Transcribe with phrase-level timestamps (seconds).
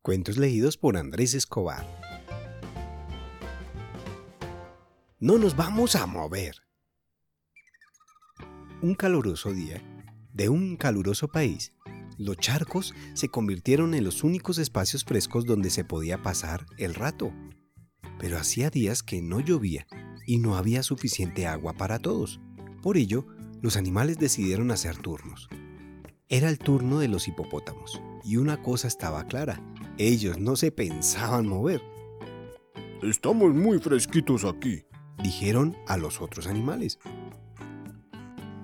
[0.00, 1.84] Cuentos leídos por Andrés Escobar.
[5.18, 6.62] No nos vamos a mover.
[8.80, 9.82] Un caluroso día,
[10.32, 11.74] de un caluroso país,
[12.16, 17.32] los charcos se convirtieron en los únicos espacios frescos donde se podía pasar el rato.
[18.20, 19.86] Pero hacía días que no llovía
[20.26, 22.40] y no había suficiente agua para todos.
[22.82, 23.26] Por ello,
[23.60, 25.48] los animales decidieron hacer turnos.
[26.28, 29.62] Era el turno de los hipopótamos, y una cosa estaba clara,
[29.98, 31.82] ellos no se pensaban mover.
[33.02, 34.84] Estamos muy fresquitos aquí,
[35.22, 36.98] dijeron a los otros animales.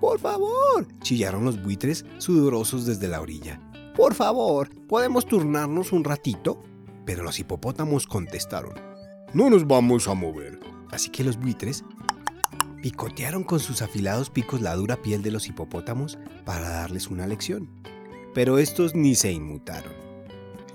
[0.00, 3.60] Por favor, chillaron los buitres sudorosos desde la orilla.
[3.96, 6.62] Por favor, ¿podemos turnarnos un ratito?
[7.04, 8.74] Pero los hipopótamos contestaron.
[9.32, 10.60] No nos vamos a mover.
[10.90, 11.84] Así que los buitres
[12.82, 17.68] picotearon con sus afilados picos la dura piel de los hipopótamos para darles una lección.
[18.34, 20.05] Pero estos ni se inmutaron.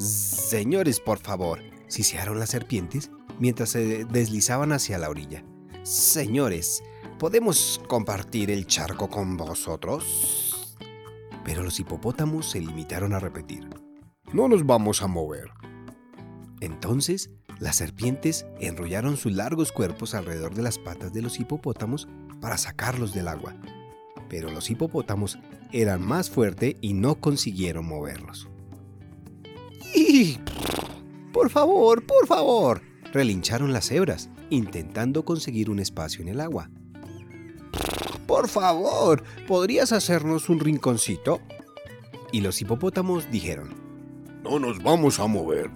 [0.01, 5.45] Señores, por favor, sisearon las serpientes mientras se deslizaban hacia la orilla.
[5.83, 6.83] Señores,
[7.19, 10.75] ¿podemos compartir el charco con vosotros?
[11.45, 13.69] Pero los hipopótamos se limitaron a repetir.
[14.33, 15.51] No nos vamos a mover.
[16.61, 17.29] Entonces,
[17.59, 22.07] las serpientes enrollaron sus largos cuerpos alrededor de las patas de los hipopótamos
[22.39, 23.55] para sacarlos del agua.
[24.29, 25.37] Pero los hipopótamos
[25.71, 28.50] eran más fuertes y no consiguieron moverlos.
[31.31, 32.81] Por favor, por favor,
[33.13, 36.69] relincharon las cebras, intentando conseguir un espacio en el agua.
[38.27, 41.39] Por favor, ¿podrías hacernos un rinconcito?
[42.33, 43.73] Y los hipopótamos dijeron,
[44.43, 45.71] No nos vamos a mover.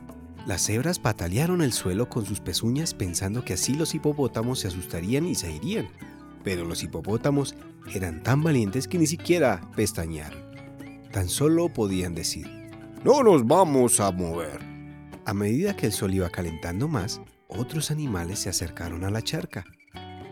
[0.45, 5.25] Las cebras patalearon el suelo con sus pezuñas pensando que así los hipopótamos se asustarían
[5.27, 5.87] y se irían.
[6.43, 7.55] Pero los hipopótamos
[7.93, 10.43] eran tan valientes que ni siquiera pestañearon.
[11.11, 12.64] Tan solo podían decir,
[13.05, 14.59] No nos vamos a mover.
[15.25, 19.63] A medida que el sol iba calentando más, otros animales se acercaron a la charca.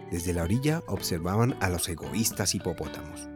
[0.09, 3.29] Desde la orilla observaban a los egoístas hipopótamos.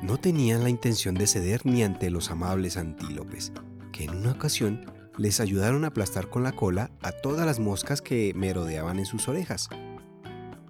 [0.00, 3.52] No tenían la intención de ceder ni ante los amables antílopes,
[3.90, 4.86] que en una ocasión
[5.18, 9.26] les ayudaron a aplastar con la cola a todas las moscas que merodeaban en sus
[9.26, 9.70] orejas.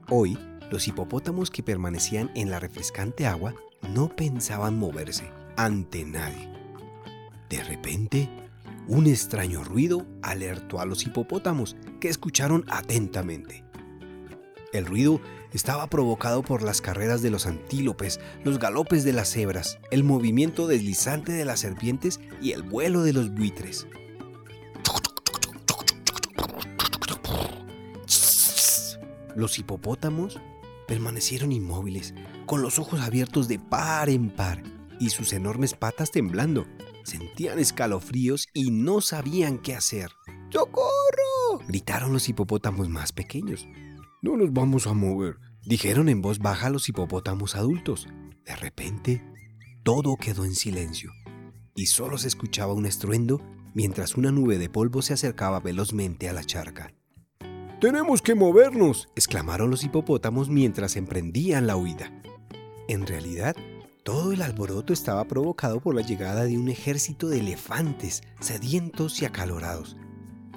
[0.09, 0.38] Hoy,
[0.71, 3.55] los hipopótamos que permanecían en la refrescante agua
[3.91, 6.52] no pensaban moverse ante nadie.
[7.53, 8.31] De repente,
[8.89, 13.63] un extraño ruido alertó a los hipopótamos que escucharon atentamente.
[14.73, 15.21] El ruido
[15.53, 20.67] estaba provocado por las carreras de los antílopes, los galopes de las cebras, el movimiento
[20.67, 23.87] deslizante de las serpientes y el vuelo de los buitres.
[29.37, 30.41] Los hipopótamos
[30.89, 32.15] permanecieron inmóviles,
[32.47, 34.62] con los ojos abiertos de par en par
[34.99, 36.67] y sus enormes patas temblando.
[37.05, 40.11] Sentían escalofríos y no sabían qué hacer.
[40.51, 41.59] ¡Socorro!
[41.69, 43.67] gritaron los hipopótamos más pequeños.
[44.23, 48.07] No nos vamos a mover, dijeron en voz baja los hipopótamos adultos.
[48.45, 49.25] De repente,
[49.83, 51.12] todo quedó en silencio
[51.75, 53.41] y solo se escuchaba un estruendo
[53.75, 56.95] mientras una nube de polvo se acercaba velozmente a la charca.
[57.81, 62.12] Tenemos que movernos, exclamaron los hipopótamos mientras emprendían la huida.
[62.89, 63.57] En realidad,
[64.03, 69.25] todo el alboroto estaba provocado por la llegada de un ejército de elefantes sedientos y
[69.25, 69.97] acalorados,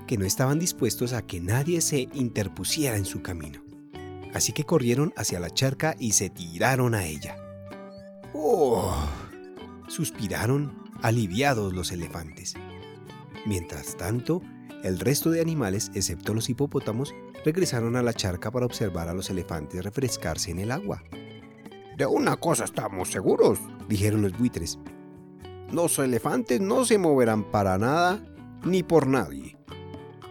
[0.07, 3.63] que no estaban dispuestos a que nadie se interpusiera en su camino.
[4.33, 7.37] Así que corrieron hacia la charca y se tiraron a ella.
[8.33, 8.93] ¡Oh!
[9.87, 12.55] suspiraron aliviados los elefantes.
[13.45, 14.41] Mientras tanto,
[14.83, 17.13] el resto de animales, excepto los hipopótamos,
[17.45, 21.03] regresaron a la charca para observar a los elefantes refrescarse en el agua.
[21.97, 24.79] De una cosa estamos seguros, dijeron los buitres.
[25.71, 28.21] Los elefantes no se moverán para nada
[28.63, 29.57] ni por nadie.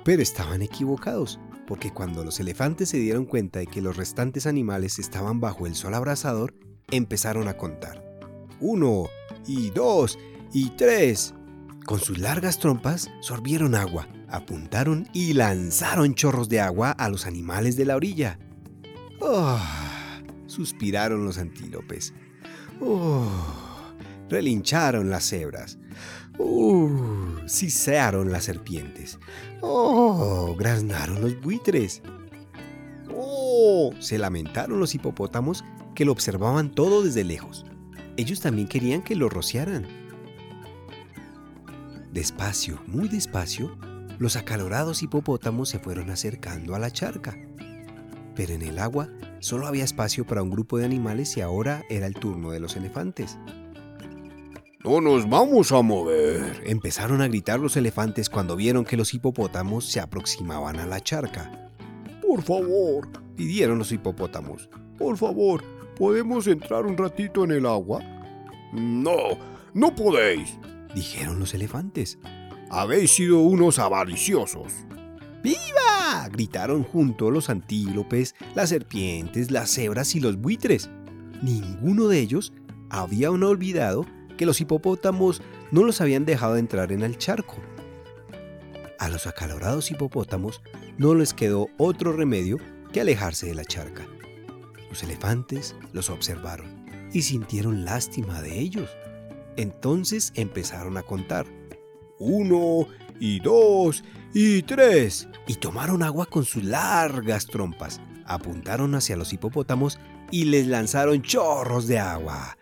[0.05, 4.99] Pero estaban equivocados, porque cuando los elefantes se dieron cuenta de que los restantes animales
[4.99, 6.55] estaban bajo el sol abrasador,
[6.91, 8.05] empezaron a contar.
[8.61, 9.07] Uno,
[9.47, 10.19] y dos,
[10.53, 11.35] y tres.
[11.87, 17.77] Con sus largas trompas sorbieron agua, apuntaron y lanzaron chorros de agua a los animales
[17.77, 18.39] de la orilla.
[19.21, 19.59] ¡Oh!
[20.55, 22.15] Suspiraron los antílopes.
[22.81, 23.29] ¡Oh!
[24.29, 25.79] relincharon las cebras.
[26.39, 27.39] ¡Uh!
[27.47, 29.19] sisearon las serpientes.
[29.61, 30.55] ¡Oh!
[30.59, 32.03] graznaron los buitres.
[33.15, 33.93] ¡Oh!
[34.01, 35.65] se lamentaron los hipopótamos
[35.95, 37.65] que lo observaban todo desde lejos.
[38.17, 39.87] Ellos también querían que lo rociaran.
[42.13, 43.77] Despacio, muy despacio,
[44.19, 47.37] los acalorados hipopótamos se fueron acercando a la charca.
[48.37, 49.09] Pero en el agua
[49.45, 52.77] solo había espacio para un grupo de animales y ahora era el turno de los
[52.77, 53.39] elefantes.
[54.83, 56.63] No nos vamos a mover.
[56.67, 61.71] Empezaron a gritar los elefantes cuando vieron que los hipopótamos se aproximaban a la charca.
[62.27, 64.69] Por favor, Pidieron los hipopótamos.
[64.99, 65.63] por favor,
[65.97, 68.01] ¿podemos entrar un ratito en el agua?
[68.73, 69.17] No,
[69.73, 70.57] no podéis.
[70.95, 72.19] Dijeron los elefantes.
[72.71, 74.73] Habéis sido unos avariciosos.
[75.43, 75.94] ¡Viva!
[76.31, 80.91] Gritaron junto los antílopes, las serpientes, las cebras y los buitres.
[81.43, 82.53] Ninguno de ellos
[82.91, 84.07] había olvidado
[84.37, 87.57] que los hipopótamos no los habían dejado entrar en el charco.
[88.99, 90.63] A los acalorados hipopótamos
[90.99, 92.59] no les quedó otro remedio
[92.93, 94.07] que alejarse de la charca.
[94.89, 98.91] Los elefantes los observaron y sintieron lástima de ellos.
[99.57, 101.47] Entonces empezaron a contar.
[102.19, 102.87] Uno
[103.21, 105.29] y dos y tres.
[105.47, 108.01] y tomaron agua con sus largas trompas.
[108.25, 109.99] Apuntaron hacia los hipopótamos
[110.31, 112.57] y les lanzaron chorros de agua.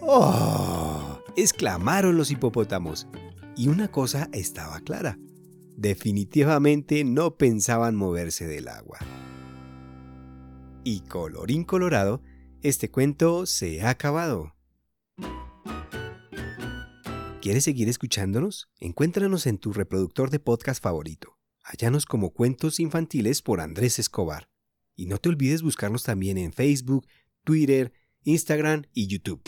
[0.00, 1.22] ¡Oh!
[1.36, 3.06] exclamaron los hipopótamos.
[3.56, 5.18] Y una cosa estaba clara.
[5.76, 8.98] Definitivamente no pensaban moverse del agua.
[10.82, 12.22] Y colorín colorado,
[12.62, 14.54] este cuento se ha acabado.
[17.50, 18.70] ¿Quieres seguir escuchándonos?
[18.78, 21.36] Encuéntranos en tu reproductor de podcast favorito.
[21.64, 24.48] Hallanos como Cuentos Infantiles por Andrés Escobar.
[24.94, 27.08] Y no te olvides buscarnos también en Facebook,
[27.42, 27.92] Twitter,
[28.22, 29.42] Instagram y YouTube.